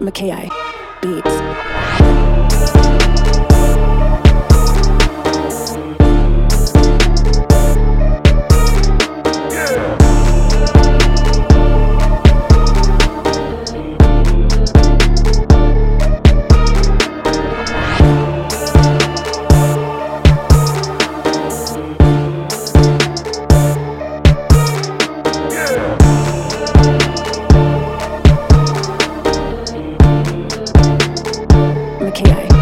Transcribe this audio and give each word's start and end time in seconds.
McKay 0.00 0.48
Beats. 1.02 1.37
Mackay 32.08 32.57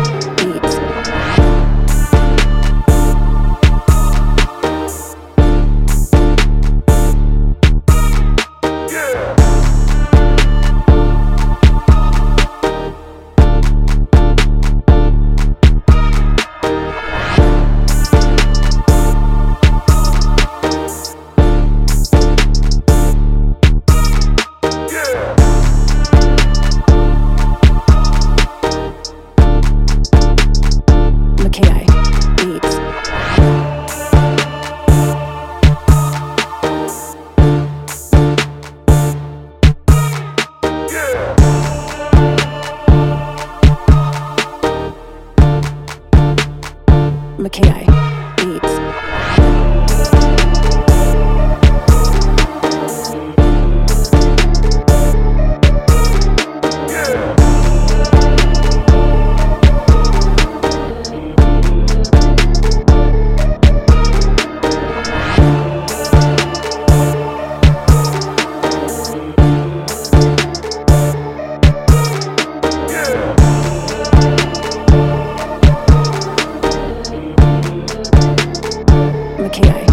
Mackay 47.38 48.15
Mackay 79.46 79.85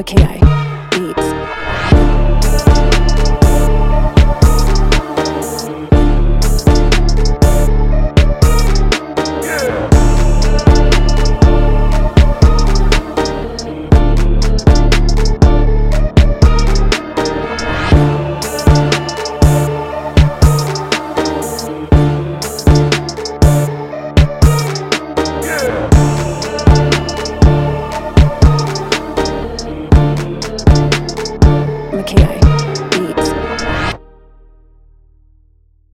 McKay. 0.00 0.69
K.I. 32.10 32.39